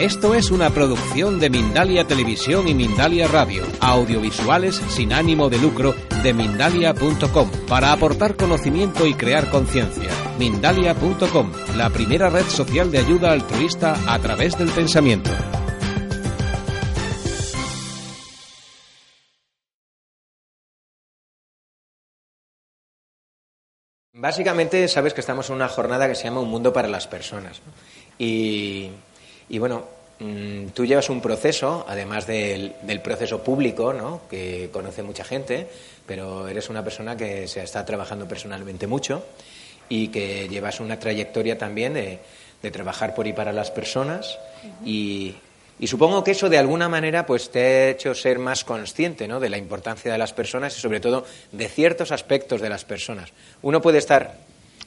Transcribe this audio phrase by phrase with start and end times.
[0.00, 5.94] Esto es una producción de Mindalia Televisión y Mindalia Radio, audiovisuales sin ánimo de lucro
[6.22, 10.08] de mindalia.com, para aportar conocimiento y crear conciencia.
[10.38, 15.30] Mindalia.com, la primera red social de ayuda altruista a través del pensamiento.
[24.14, 27.60] Básicamente, sabes que estamos en una jornada que se llama Un Mundo para las Personas.
[28.18, 28.90] Y,
[29.50, 29.84] y, bueno,
[30.20, 34.22] mmm, tú llevas un proceso, además del, del, proceso público, ¿no?
[34.30, 35.66] que conoce mucha gente,
[36.06, 39.24] pero eres una persona que se está trabajando personalmente mucho
[39.88, 42.20] y que llevas una trayectoria también de,
[42.62, 44.38] de trabajar por y para las personas.
[44.62, 44.86] Uh -huh.
[44.86, 45.34] y,
[45.80, 49.40] y supongo que eso de alguna manera pues te ha hecho ser más consciente ¿no?
[49.40, 53.32] de la importancia de las personas y sobre todo de ciertos aspectos de las personas.
[53.62, 54.34] Uno puede estar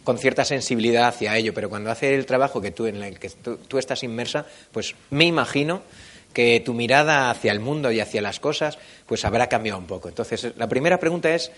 [0.04, 3.30] con cierta sensibilidad hacia ello, pero cuando hace el trabajo que tú, en el que
[3.30, 5.82] tú, estás inmersa, pues me imagino
[6.34, 10.10] que tu mirada hacia el mundo y hacia las cosas pues habrá cambiado un poco.
[10.10, 11.52] Entonces, la primera pregunta es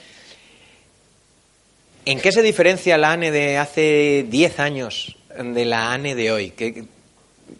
[2.05, 6.51] ¿en qué se diferencia la ANE de hace 10 años de la ANE de hoy?
[6.51, 6.85] ¿Qué,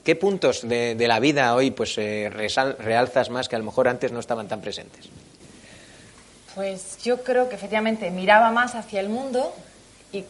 [0.04, 4.12] ¿Qué puntos de, la vida hoy pues eh, realzas más que a lo mejor antes
[4.12, 5.10] no estaban tan presentes?
[6.54, 9.54] Pues yo creo que efectivamente miraba más hacia el mundo
[10.12, 10.24] y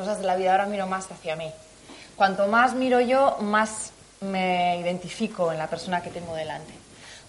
[0.00, 1.52] cosas de la vida ahora miro más hacia mí.
[2.16, 6.72] Cuanto más miro yo, más me identifico en la persona que tengo delante.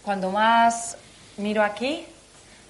[0.03, 0.95] Cuanto más
[1.35, 2.05] miro aquí,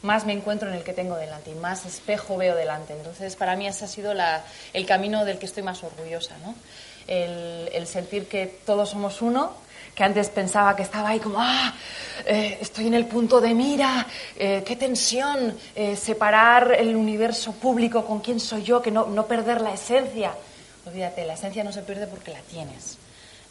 [0.02, 2.94] más me encuentro en el que tengo delante y más espejo veo delante.
[2.94, 6.56] Entonces, para mí ese ha sido la, el camino del que estoy más orgullosa, ¿no?
[7.06, 9.54] el, sentir que todos somos uno,
[9.96, 11.74] que antes pensaba que estaba ahí como, ah,
[12.26, 18.06] eh, estoy en el punto de mira, eh, qué tensión, eh, separar el universo público
[18.06, 20.34] con quién soy yo, que no, no perder la esencia.
[20.86, 22.98] Olvídate, la esencia no se pierde porque la tienes.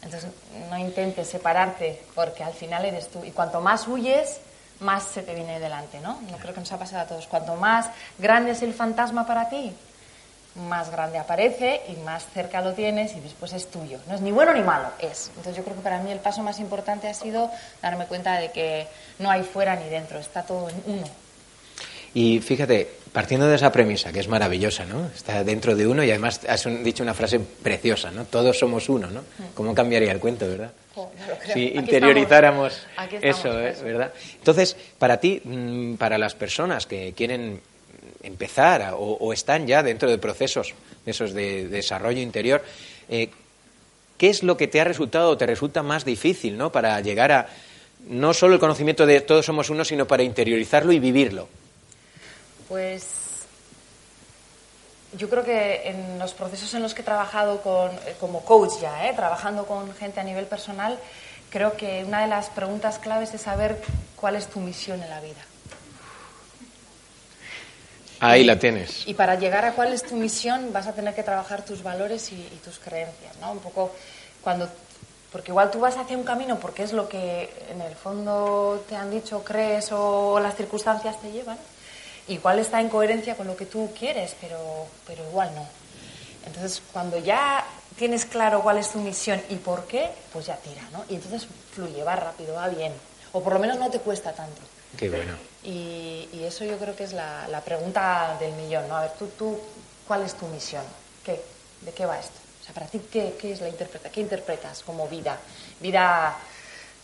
[0.01, 0.31] Entonces,
[0.69, 3.23] no intentes separarte porque al final eres tú.
[3.23, 4.39] Y cuanto más huyes,
[4.79, 6.19] más se te viene delante, ¿no?
[6.29, 7.27] No creo que nos ha pasado a todos.
[7.27, 7.87] Cuanto más
[8.17, 9.73] grande es el fantasma para ti,
[10.55, 13.99] más grande aparece y más cerca lo tienes y después es tuyo.
[14.07, 15.29] No es ni bueno ni malo, es.
[15.29, 17.49] Entonces yo creo que para mí el paso más importante ha sido
[17.81, 18.87] darme cuenta de que
[19.19, 21.07] no hay fuera ni dentro, está todo en uno.
[22.13, 25.07] Y fíjate, partiendo de esa premisa, que es maravillosa, ¿no?
[25.15, 28.25] Está dentro de uno y además has dicho una frase preciosa, ¿no?
[28.25, 29.23] Todos somos uno, ¿no?
[29.53, 30.71] ¿Cómo cambiaría el cuento, verdad?
[30.95, 31.09] Oh,
[31.53, 33.75] si interiorizáramos estamos, eso, ¿eh?
[33.81, 34.11] ¿verdad?
[34.35, 37.61] Entonces, para ti, mm, para las personas que quieren
[38.23, 40.73] empezar o, están ya dentro de procesos
[41.05, 42.63] esos de, de desarrollo interior,
[43.09, 43.29] eh,
[44.17, 46.71] ¿qué es lo que te ha resultado o te resulta más difícil ¿no?
[46.71, 47.47] para llegar a
[48.07, 51.47] no solo el conocimiento de todos somos uno, sino para interiorizarlo y vivirlo?
[52.67, 53.05] Pues
[55.17, 59.07] yo creo que en los procesos en los que he trabajado con, como coach ya,
[59.07, 59.13] ¿eh?
[59.15, 60.97] trabajando con gente a nivel personal,
[61.49, 63.81] creo que una de las preguntas claves es saber
[64.15, 65.41] cuál es tu misión en la vida.
[68.21, 69.07] Ahí la tienes.
[69.07, 72.31] Y para llegar a cuál es tu misión vas a tener que trabajar tus valores
[72.31, 73.51] y, y, tus creencias, ¿no?
[73.51, 73.91] Un poco
[74.43, 74.69] cuando...
[75.31, 78.95] Porque igual tú vas hacia un camino porque es lo que en el fondo te
[78.95, 81.57] han dicho, crees o las circunstancias te llevan.
[82.27, 85.65] Igual está en coherencia con lo que tú quieres, pero, pero igual no.
[86.45, 87.65] Entonces, cuando ya
[87.95, 91.05] tienes claro cuál es tu misión y por qué, pues ya tira, ¿no?
[91.09, 92.93] Y entonces fluye, va rápido, va bien.
[93.31, 94.61] O por lo menos no te cuesta tanto.
[94.97, 95.50] Qué bueno.
[95.63, 98.95] Y, y eso yo creo que es la, la, pregunta del millón, ¿no?
[98.95, 99.59] A ver, tú, tú,
[100.07, 100.83] ¿cuál es tu misión?
[101.23, 101.39] ¿Qué?
[101.81, 102.39] ¿De qué va esto?
[102.61, 104.09] O sea, para ti, ¿qué, qué es la interpreta?
[104.09, 105.37] ¿Qué interpretas como vida?
[105.79, 106.35] Vida,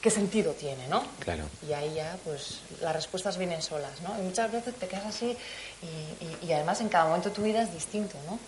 [0.01, 1.05] ¿qué sentido tiene, no?
[1.19, 1.43] Claro.
[1.67, 4.17] Y ahí ya, pues, las respuestas vienen solas, ¿no?
[4.19, 5.37] Y muchas veces te quedas así
[5.83, 8.39] y, y, y además en cada momento de tu vida es distinto, ¿no?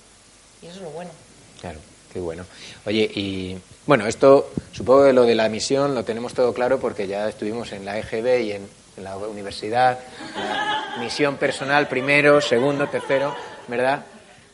[0.62, 1.12] Y eso es lo bueno.
[1.62, 1.80] Claro.
[2.12, 2.46] Qué bueno.
[2.86, 7.08] Oye, y bueno, esto supongo que lo de la misión lo tenemos todo claro porque
[7.08, 8.70] ya estuvimos en la EGB y en, en
[9.00, 10.00] la universidad,
[10.36, 13.36] la misión personal primero, segundo, tercero,
[13.68, 14.04] ¿verdad?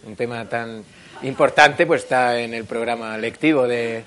[0.06, 0.84] Un tema tan
[1.24, 4.04] importante pues está en el programa lectivo de...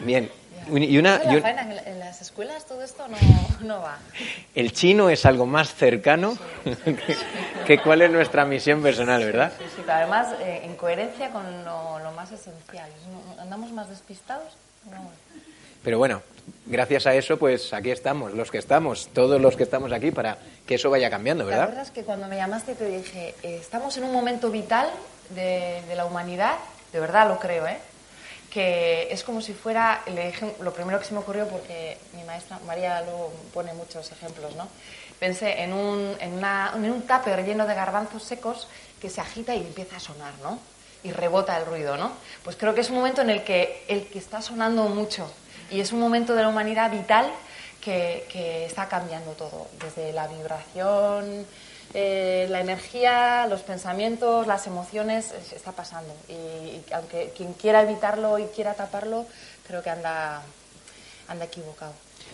[0.00, 0.30] Bien.
[0.70, 1.46] Y una, y un...
[1.46, 3.16] En las escuelas todo esto no,
[3.62, 3.98] no, va.
[4.54, 6.76] El chino es algo más cercano sí.
[6.94, 7.16] que,
[7.66, 9.52] que, cuál es nuestra misión personal, ¿verdad?
[9.58, 12.90] Sí, sí, pero además eh, en coherencia con lo, lo más esencial.
[13.38, 14.58] ¿Andamos más despistados?
[15.82, 16.22] Pero bueno,
[16.66, 20.38] gracias a eso, pues aquí estamos, los que estamos, todos los que estamos aquí, para
[20.66, 21.60] que eso vaya cambiando, ¿verdad?
[21.60, 24.88] ¿Te acuerdas que cuando me llamaste te dije, eh, estamos en un momento vital
[25.30, 26.56] de, de, la humanidad?
[26.92, 27.78] De verdad lo creo, ¿eh?
[28.50, 32.24] Que es como si fuera, le dije, lo primero que se me ocurrió, porque mi
[32.24, 34.68] maestra María luego pone muchos ejemplos, ¿no?
[35.18, 38.68] Pensé en un, en, una, en un tupper lleno de garbanzos secos
[39.00, 40.58] que se agita y empieza a sonar, ¿no?
[41.02, 42.12] Y rebota el ruido, ¿no?
[42.42, 45.30] Pues creo que es un momento en el que el que está sonando mucho
[45.70, 47.30] y es un momento de la humanidad vital
[47.80, 51.46] que, que está cambiando todo, desde la vibración,
[51.94, 56.14] eh, la energía, los pensamientos, las emociones, está pasando.
[56.28, 59.26] Y, y, aunque quien quiera evitarlo y quiera taparlo,
[59.66, 60.42] creo que anda,
[61.28, 61.92] anda equivocado.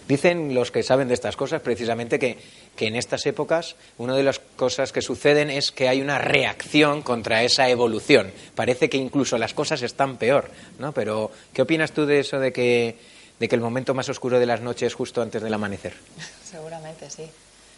[0.08, 2.36] Dicen los que saben de estas cosas precisamente que,
[2.76, 7.00] que, en estas épocas una de las cosas que suceden es que hay una reacción
[7.00, 8.32] contra esa evolución.
[8.54, 10.92] Parece que incluso las cosas están peor, ¿no?
[10.92, 12.98] Pero, ¿qué opinas tú de eso de que,
[13.38, 15.94] de que el momento más oscuro de las noches es justo antes del amanecer?
[16.44, 17.30] Seguramente, sí.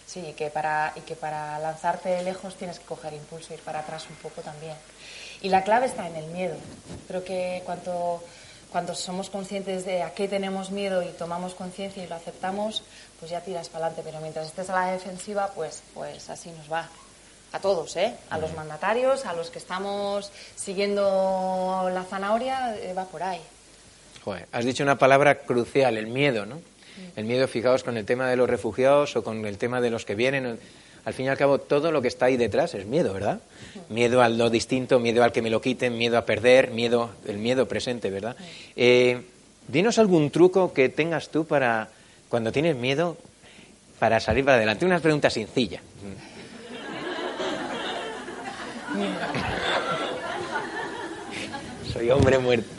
[0.06, 3.81] Sí, y que, para, y que para lanzarte lejos tienes que coger impulso, ir para
[3.81, 4.76] atrás un poco también.
[5.43, 6.55] Y la clave está en el miedo.
[7.08, 8.23] Creo que cuanto
[8.70, 12.82] cuando somos conscientes de a qué tenemos miedo y tomamos conciencia y lo aceptamos,
[13.19, 14.02] pues ya tiras para adelante.
[14.05, 16.88] Pero mientras estés a la defensiva, pues, pues así nos va.
[17.52, 18.14] A todos, ¿eh?
[18.29, 23.41] A los mandatarios, a los que estamos siguiendo la zanahoria, eh, va por ahí.
[24.26, 26.61] Joder, has dicho una palabra crucial, el miedo, ¿no?
[27.14, 30.05] El miedo, fijaos, con el tema de los refugiados o con el tema de los
[30.05, 30.58] que vienen.
[31.05, 33.38] Al fin y al cabo, todo lo que está ahí detrás es miedo, ¿verdad?
[33.88, 37.38] Miedo a lo distinto, miedo al que me lo quiten, miedo a perder, miedo, el
[37.38, 38.34] miedo presente, ¿verdad?
[38.75, 39.23] Eh,
[39.69, 41.90] dinos algún truco que tengas tú para,
[42.28, 43.17] cuando tienes miedo,
[44.00, 44.84] para salir para adelante.
[44.84, 45.81] Una pregunta sencilla.
[51.93, 52.75] Soy hombre muerto.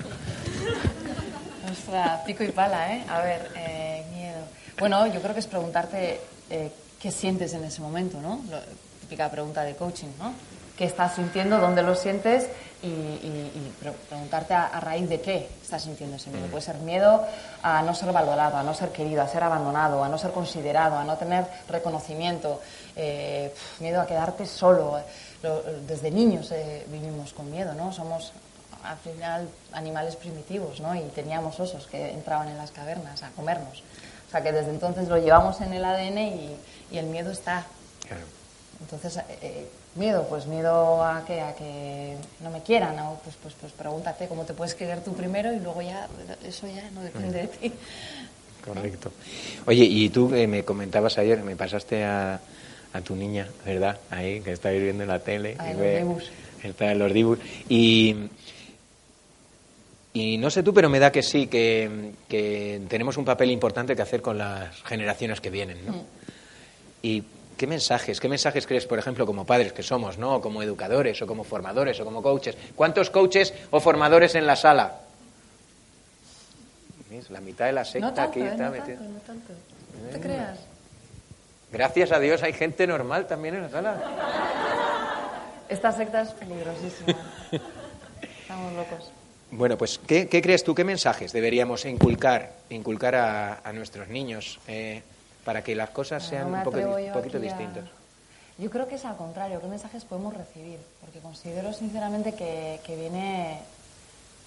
[1.87, 3.05] Ostras, pico y pala, ¿eh?
[3.07, 4.39] A ver, eh, miedo.
[4.77, 6.19] Bueno, yo creo que es preguntarte
[6.49, 6.69] eh,
[6.99, 8.41] qué sientes en ese momento, ¿no?
[8.49, 8.59] Lo,
[8.99, 10.33] típica pregunta de coaching, ¿no?
[10.77, 11.59] ¿Qué estás sintiendo?
[11.59, 12.49] ¿Dónde lo sientes?
[12.83, 16.47] Y, y, y pre preguntarte a, a, raíz de qué estás sintiendo ese miedo.
[16.47, 17.25] Puede ser miedo
[17.63, 20.97] a no ser valorado, a no ser querido, a ser abandonado, a no ser considerado,
[20.97, 22.59] a no tener reconocimiento,
[22.97, 24.99] eh, miedo a quedarte solo.
[25.41, 27.93] Lo, desde niños eh, vivimos con miedo, ¿no?
[27.93, 28.33] Somos
[28.87, 30.95] al final animales primitivos, ¿no?
[30.95, 33.83] Y teníamos osos que entraban en las cavernas a comernos.
[34.27, 36.55] O sea que desde entonces lo llevamos en el ADN y,
[36.91, 37.65] y el miedo está.
[38.07, 38.23] Claro.
[38.79, 43.19] Entonces, eh, miedo, pues miedo a que, a que no me quieran, ¿no?
[43.23, 46.07] pues, pues, pues pregúntate cómo te puedes querer tú primero y luego ya,
[46.45, 47.73] eso ya no depende de ti.
[48.63, 49.11] Correcto.
[49.65, 52.39] Oye, y tú eh, me comentabas ayer, me pasaste a,
[52.93, 53.97] a, tu niña, ¿verdad?
[54.11, 55.55] Ahí, que estáis viendo en la tele.
[55.57, 56.05] A y los ve.
[56.63, 57.39] Está en los dibus.
[57.69, 58.29] Y,
[60.19, 63.95] y no sé tú, pero me da que sí, que, que, tenemos un papel importante
[63.95, 65.93] que hacer con las generaciones que vienen, ¿no?
[65.93, 66.05] Mm.
[67.03, 67.23] Y
[67.57, 68.19] ¿Qué mensajes?
[68.19, 70.35] ¿Qué mensajes crees, por ejemplo, como padres que somos, ¿no?
[70.35, 72.55] O como educadores, o como formadores, o como coaches?
[72.75, 74.99] ¿Cuántos coaches o formadores en la sala?
[77.29, 78.97] La mitad de la secta no tanto, aquí eh, está no metida.
[78.97, 79.53] tanto, no tanto.
[80.03, 80.59] No te creas.
[81.71, 83.97] Gracias a Dios hay gente normal también en la sala.
[85.67, 87.17] Esta secta es peligrosísima.
[88.41, 89.11] Estamos locos.
[89.51, 90.75] Bueno, pues, ¿qué, ¿qué, crees tú?
[90.75, 94.59] ¿Qué mensajes deberíamos inculcar, inculcar a, a nuestros niños?
[94.67, 95.01] Eh,
[95.47, 96.77] para que las cosas sean no un poco,
[97.13, 97.39] poquito a...
[97.39, 97.85] distintas.
[98.57, 100.77] Yo creo que es al contrario, ¿qué mensajes podemos recibir?
[100.99, 103.59] Porque considero sinceramente que, que, viene,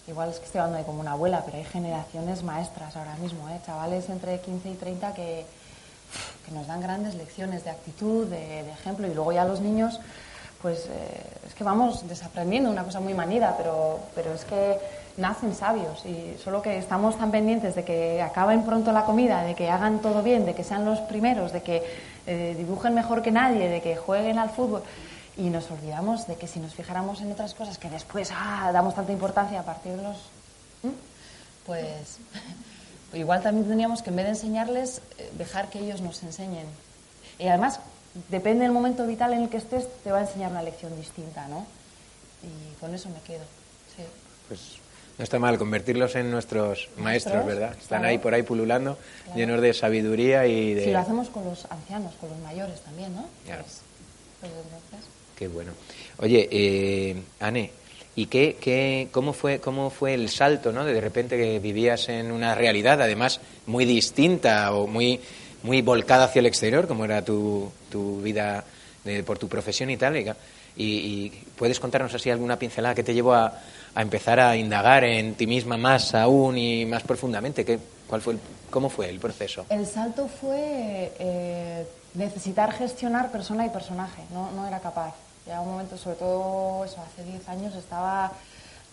[0.06, 3.48] igual es que estoy hablando de como una abuela, pero hay generaciones maestras ahora mismo,
[3.48, 3.58] ¿eh?
[3.64, 5.46] chavales entre 15 y 30 que,
[6.44, 10.00] que nos dan grandes lecciones de actitud, de, de, ejemplo, y luego ya los niños,
[10.62, 14.78] pues eh, es que vamos desaprendiendo una cosa muy manida, pero, pero es que
[15.16, 19.54] nacen sabios y solo que estamos tan pendientes de que acaben pronto la comida, de
[19.54, 21.82] que hagan todo bien, de que sean los primeros, de que
[22.26, 24.82] eh, dibujen mejor que nadie, de que jueguen al fútbol
[25.36, 28.94] y nos olvidamos de que si nos fijáramos en otras cosas que después ah, damos
[28.94, 30.16] tanta importancia a partir de los...
[30.82, 30.88] ¿Mm?
[31.66, 32.18] Pues
[33.14, 36.66] igual también tendríamos que en vez de enseñarles, eh, dejar que ellos nos enseñen.
[37.38, 37.80] Y además,
[38.28, 41.46] depende del momento vital en el que estés, te va a enseñar una lección distinta,
[41.48, 41.66] ¿no?
[42.42, 43.44] Y con eso me quedo.
[43.96, 44.02] Sí.
[44.48, 44.60] Pues
[45.18, 47.72] no está mal convertirlos en nuestros maestros, ¿verdad?
[47.72, 48.06] Están claro.
[48.06, 49.38] ahí por ahí pululando, Claro.
[49.38, 50.84] llenos de sabiduría y de...
[50.84, 53.26] Si lo hacemos con los ancianos, con los mayores también, ¿no?
[53.44, 53.62] Claro.
[53.62, 53.82] Pues,
[54.40, 55.08] pues entonces...
[55.36, 55.72] Qué bueno.
[56.18, 57.70] Oye, eh, Anne,
[58.16, 60.84] ¿y qué, qué, cómo, fue, cómo fue el salto, ¿no?
[60.84, 65.20] De, de repente que vivías en una realidad, además, muy distinta o muy,
[65.62, 68.64] muy volcada hacia el exterior, como era tu, tu vida
[69.04, 70.16] de, por tu profesión y tal.
[70.16, 70.32] Y,
[70.76, 73.52] y, puedes contarnos así alguna pincelada que te llevó a,
[73.94, 77.64] a empezar a indagar en ti misma más aún y más profundamente?
[77.64, 78.40] ¿Qué, cuál fue el,
[78.70, 79.66] ¿Cómo fue el proceso?
[79.68, 85.14] El salto fue eh, necesitar gestionar persona y personaje, no, no era capaz.
[85.46, 88.32] Ya un momento, sobre todo eso, hace 10 años, estaba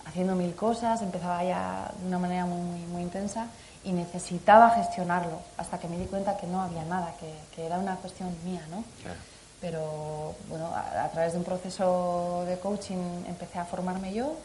[0.05, 3.47] haciendo mil cosas, empezaba ya de una manera muy, muy, intensa
[3.87, 7.79] y necesitaba gestionarlo hasta que me di cuenta que no había nada, que, que era
[7.79, 8.83] una cuestión mía, ¿no?
[9.01, 9.19] Claro.
[9.61, 14.35] Pero bueno, a, a, través de un proceso de coaching empecé a formarme yo,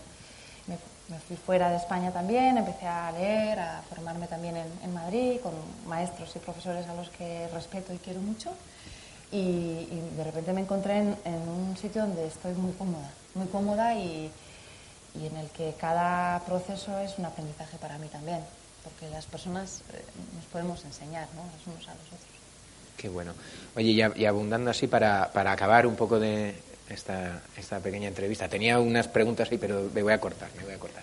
[0.69, 4.95] me, me, fui fuera de España también, empecé a leer, a formarme también en, en
[4.95, 5.55] Madrid con
[5.87, 8.53] maestros y profesores a los que respeto y quiero mucho.
[9.33, 13.49] Y, y de repente me encontré en, en, un sitio donde estoy muy cómoda, muy
[13.49, 14.31] cómoda y,
[15.21, 18.41] y en el que cada proceso es un aprendizaje para mí también,
[18.85, 20.03] porque las personas eh,
[20.35, 21.43] nos podemos enseñar ¿no?
[21.45, 22.33] los unos a los otros.
[22.97, 23.33] Qué bueno.
[23.77, 26.55] Oye, y, y abundando así para, para, acabar un poco de
[26.89, 28.49] esta, esta pequeña entrevista.
[28.49, 31.03] Tenía unas preguntas ahí, pero me voy a cortar, me voy a cortar.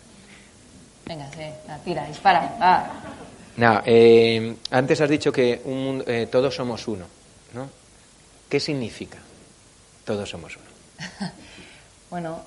[1.05, 2.55] Venga, sí, la tira, dispara.
[2.59, 2.91] Ah.
[3.57, 7.05] No, eh, antes has dicho que un, eh, todos somos uno,
[7.53, 7.69] ¿no?
[8.48, 9.17] ¿Qué significa
[10.05, 10.65] todos somos uno?
[12.09, 12.39] bueno,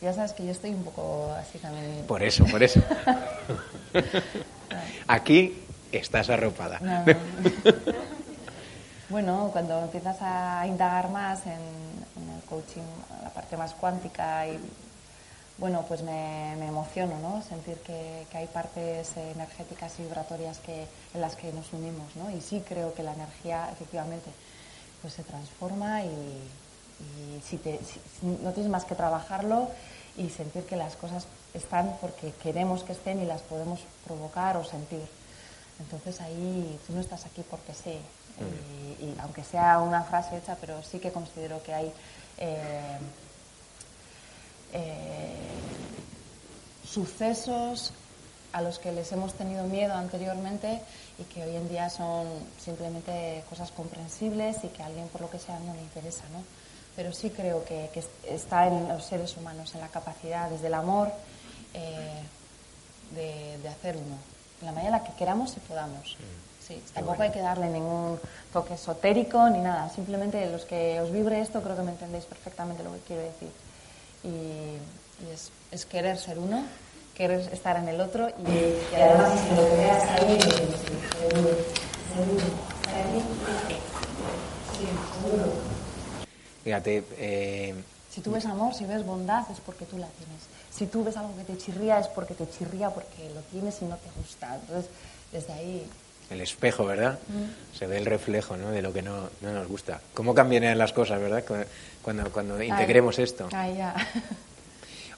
[0.00, 2.04] ya sabes que yo estoy un poco así también.
[2.06, 2.80] Por eso, por eso.
[5.06, 6.78] Aquí estás arropada.
[6.80, 7.14] No, no.
[9.10, 12.82] bueno, cuando empiezas a indagar más en, en, el coaching,
[13.22, 14.58] la parte más cuántica y
[15.58, 17.42] bueno, pues me, me emociono, ¿no?
[17.42, 22.30] Sentir que, que, hay partes energéticas y vibratorias que, en las que nos unimos, ¿no?
[22.30, 24.30] Y sí creo que la energía, efectivamente,
[25.02, 26.08] pues se transforma y,
[27.00, 29.68] y si, te, si, no tienes más que trabajarlo
[30.16, 34.64] y sentir que las cosas están porque queremos que estén y las podemos provocar o
[34.64, 35.06] sentir.
[35.78, 37.98] Entonces ahí tú no estás aquí porque sí.
[38.38, 39.02] Mm.
[39.02, 41.92] Y, y, aunque sea una frase hecha, pero sí que considero que hay
[42.38, 42.98] eh,
[44.72, 45.34] eh,
[46.84, 47.92] sucesos
[48.52, 50.80] a los que les hemos tenido miedo anteriormente
[51.18, 52.26] y que hoy en día son
[52.58, 56.42] simplemente cosas comprensibles y que a alguien por lo que sea no le interesa, ¿no?
[57.00, 60.74] Pero sí creo que, que está en los seres humanos, en la capacidad, desde el
[60.74, 61.10] amor,
[61.72, 62.20] eh,
[63.14, 64.18] de, de, hacer uno,
[64.60, 66.18] en la manera en la que queramos y podamos.
[66.60, 67.22] Sí, tampoco bueno.
[67.22, 68.20] hay que darle ningún
[68.52, 72.82] toque esotérico ni nada, simplemente los que os vibre esto creo que me entendéis perfectamente
[72.82, 73.48] lo que quiero decir.
[74.22, 76.66] Y, y es, es querer ser uno
[77.16, 80.38] quieres estar en el otro y, y además si lo ahí,
[81.22, 81.56] seguro,
[85.22, 85.69] seguro.
[86.70, 87.74] Fíjate, eh...
[88.12, 90.40] si tú ves amor, si ves bondad, es porque tú la tienes.
[90.72, 93.86] Si tú ves algo que te chirría, es porque te chirría, porque lo tienes y
[93.86, 94.54] no te gusta.
[94.54, 94.88] Entonces,
[95.32, 95.84] desde ahí...
[96.30, 97.18] El espejo, ¿verdad?
[97.26, 97.76] Mm.
[97.76, 98.70] Se ve el reflejo ¿no?
[98.70, 100.00] de lo que no, no, nos gusta.
[100.14, 101.42] ¿Cómo cambiarían las cosas, verdad?
[102.02, 103.24] Cuando, cuando integremos Ay.
[103.24, 103.48] esto.
[103.50, 103.96] Ay, ya.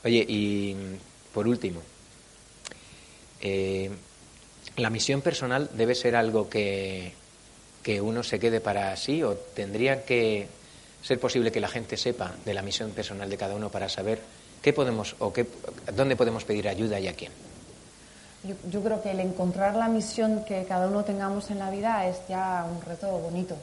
[0.04, 0.74] Oye, y
[1.34, 1.82] por último,
[3.42, 3.90] eh,
[4.76, 7.12] ¿la misión personal debe ser algo que,
[7.82, 10.48] que, uno se quede para sí o tendría que
[11.02, 14.20] ser posible que la gente sepa de la misión personal de cada uno para saber
[14.62, 15.46] qué podemos o qué,
[15.94, 17.32] dónde podemos pedir ayuda y a quién?
[18.44, 22.06] Yo, yo, creo que el encontrar la misión que cada uno tengamos en la vida
[22.06, 23.56] es ya un reto bonito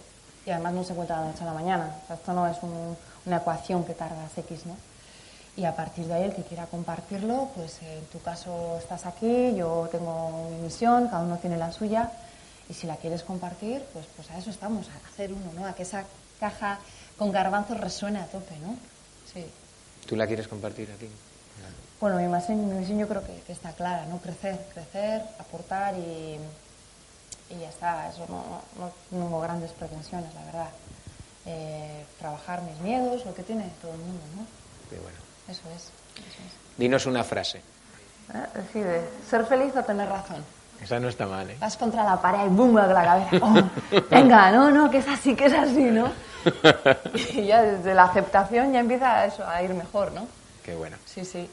[0.45, 1.95] y además no se encuentra de la noche a la mañana.
[2.03, 4.75] O sea, esto no es un, una ecuación que tardas X, ¿no?
[5.59, 9.53] y a partir de ahí el que quiera compartirlo, pues en tu caso estás aquí,
[9.55, 12.09] yo tengo mi misión, cada uno tiene la suya
[12.69, 15.65] y si la quieres compartir, pues, pues a eso estamos, a hacer uno, ¿no?
[15.65, 16.05] A que esa
[16.39, 16.79] caja
[17.19, 18.77] con garbanzos resuene a tope, ¿no?
[19.31, 19.45] Sí.
[20.07, 21.09] ¿Tú la quieres compartir aquí?
[21.99, 24.19] Bueno, mi misión, mi misión yo creo que, que, está clara, ¿no?
[24.19, 26.39] Crecer, crecer, aportar y,
[27.49, 30.69] y ya está, eso no, no, no tengo grandes pretensiones, la verdad.
[31.45, 34.45] Eh, trabajar mis miedos, lo que tiene todo el mundo, ¿no?
[34.89, 35.17] Qué bueno.
[35.49, 35.83] Eso es,
[36.15, 36.77] eso es.
[36.77, 37.61] Dinos una frase.
[38.55, 40.41] Decide, ser feliz o tener razón.
[40.81, 41.57] Esa no está mal, ¿eh?
[41.59, 43.45] Vas contra la pared y con la cabeza.
[43.45, 46.09] Oh, venga, no, no, que es así, que es así, ¿no?
[47.33, 50.27] Y ya desde la aceptación ya empieza eso a ir mejor, ¿no?
[50.63, 50.97] Qué bueno.
[51.05, 51.49] Sí, sí.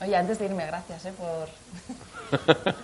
[0.00, 1.12] Oye, antes de irme, gracias, ¿eh?
[1.12, 1.48] Por...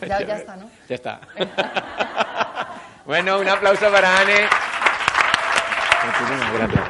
[0.08, 0.68] ya, ya está, ¿no?
[0.88, 1.20] Ya está.
[3.06, 4.48] bueno, un aplauso para Anne.
[6.06, 6.84] Muchísimas gracias.